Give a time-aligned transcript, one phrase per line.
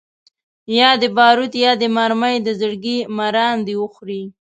[0.77, 4.23] یا دي باروت یا دي مرمۍ د زړګي مراندي وخوري